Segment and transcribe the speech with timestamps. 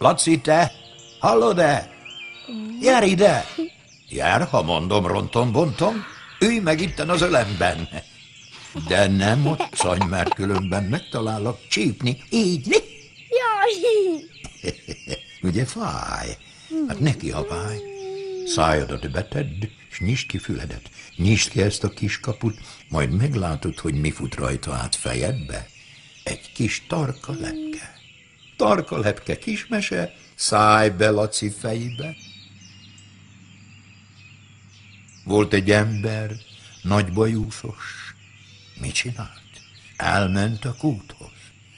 [0.00, 0.72] Laci, te?
[1.18, 1.90] Hallod-e?
[2.80, 3.44] Jár ide!
[4.08, 6.04] Jár, ha mondom, rontom, bontom.
[6.38, 7.88] Ülj meg itten az ölemben.
[8.88, 12.22] De nem moccanj, mert különben megtalálok csípni.
[12.30, 12.76] Így, né?
[13.28, 14.72] Jaj!
[15.42, 16.36] Ugye fáj?
[16.88, 17.78] Hát neki a fáj.
[18.46, 20.90] Szájadat betedd, s nyisd ki füledet.
[21.16, 22.58] Nyisd ki ezt a kis kaput,
[22.88, 25.66] majd meglátod, hogy mi fut rajta át fejedbe.
[26.22, 27.99] Egy kis tarka lepke.
[28.60, 32.14] Tarka lepke kismese, szállj be Laci fejbe.
[35.24, 36.30] Volt egy ember,
[36.82, 38.14] nagy bajúsos.
[38.80, 39.50] Mit csinált?
[39.96, 41.30] Elment a kúthoz,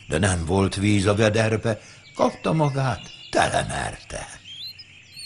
[0.08, 1.80] de nem volt víz a vederbe,
[2.14, 4.26] kapta magát, telemerte.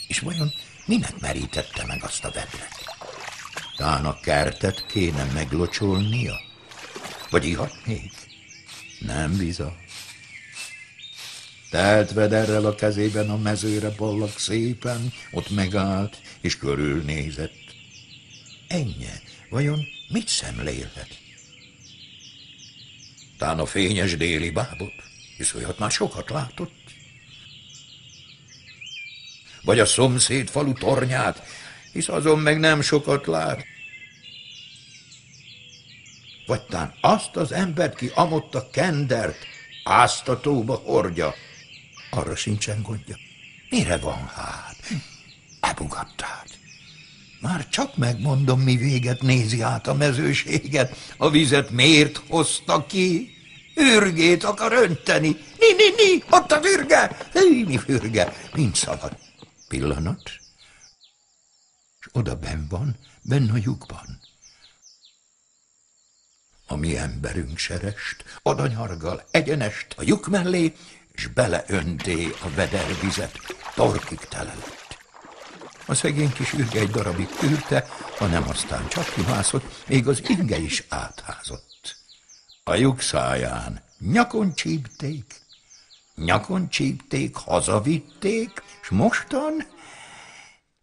[0.09, 0.53] És vajon
[0.87, 2.85] minek merítette meg azt a vedret?
[3.77, 6.41] Tán a kertet kéne meglocsolnia?
[7.31, 8.13] Vagy ihatnék?
[9.01, 9.85] Nem bizony.
[11.71, 17.75] Telt vederrel a kezében a mezőre ballag szépen, ott megállt, és körülnézett.
[18.69, 19.07] Ennyi,
[19.51, 21.09] vajon mit szemlélhet?
[23.39, 24.93] Tán a fényes déli bábot,
[25.37, 26.73] hisz olyat már sokat látott.
[29.63, 31.43] Vagy a szomszéd falu tornyát,
[31.93, 33.65] hisz azon meg nem sokat lát.
[36.47, 39.47] Vagy tán azt az embert, ki amott a kendert,
[39.85, 41.35] áztatóba hordja,
[42.17, 43.17] arra sincsen gondja.
[43.71, 44.77] Mire van hát?
[45.61, 46.59] Ebugattát.
[47.41, 50.97] Már csak megmondom, mi véget nézi át a mezőséget.
[51.17, 53.35] A vizet miért hozta ki?
[53.75, 55.29] Ürgét akar önteni.
[55.59, 57.17] Ni, ni, ni, ott az ürge.
[57.33, 59.17] Hű, mi fürge, mint szabad.
[59.69, 60.23] Pillanat.
[62.01, 64.21] És oda ben van, benne a lyukban.
[66.67, 70.75] A mi emberünk serest, oda nyargal egyenest a lyuk mellé,
[71.17, 73.39] és beleönté a vedervizet,
[73.75, 74.99] torkig tele lett.
[75.87, 77.87] A szegény kis ürge egy darabig tűrte,
[78.19, 81.97] hanem aztán csak kimászott, még az inge is átházott.
[82.65, 85.41] A lyuk száján nyakon csípték,
[86.15, 89.67] nyakon csípték, hazavitték, s mostan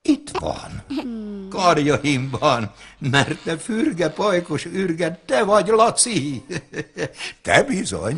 [0.02, 0.84] itt van,
[1.50, 6.46] karjaimban, mert te fürge, pajkos ürge, te vagy, Laci.
[7.42, 8.18] Te bizony.